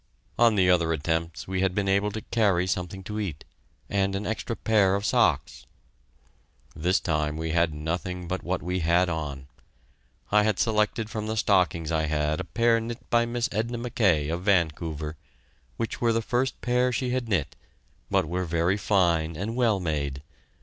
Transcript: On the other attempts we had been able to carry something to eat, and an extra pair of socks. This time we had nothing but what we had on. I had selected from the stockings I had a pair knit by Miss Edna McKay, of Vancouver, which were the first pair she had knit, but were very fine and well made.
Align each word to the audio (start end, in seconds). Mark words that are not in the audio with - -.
On 0.39 0.55
the 0.55 0.67
other 0.67 0.93
attempts 0.93 1.47
we 1.47 1.61
had 1.61 1.75
been 1.75 1.87
able 1.87 2.09
to 2.13 2.21
carry 2.21 2.65
something 2.65 3.03
to 3.03 3.19
eat, 3.19 3.45
and 3.87 4.15
an 4.15 4.25
extra 4.25 4.55
pair 4.55 4.95
of 4.95 5.05
socks. 5.05 5.67
This 6.75 6.99
time 6.99 7.37
we 7.37 7.51
had 7.51 7.71
nothing 7.75 8.27
but 8.27 8.41
what 8.41 8.63
we 8.63 8.79
had 8.79 9.09
on. 9.09 9.47
I 10.31 10.41
had 10.41 10.57
selected 10.57 11.11
from 11.11 11.27
the 11.27 11.37
stockings 11.37 11.91
I 11.91 12.07
had 12.07 12.39
a 12.39 12.43
pair 12.45 12.79
knit 12.79 13.11
by 13.11 13.27
Miss 13.27 13.47
Edna 13.51 13.77
McKay, 13.77 14.33
of 14.33 14.41
Vancouver, 14.41 15.17
which 15.77 16.01
were 16.01 16.11
the 16.13 16.23
first 16.23 16.59
pair 16.61 16.91
she 16.91 17.11
had 17.11 17.29
knit, 17.29 17.55
but 18.09 18.25
were 18.27 18.45
very 18.45 18.77
fine 18.77 19.35
and 19.35 19.55
well 19.55 19.79
made. 19.79 20.23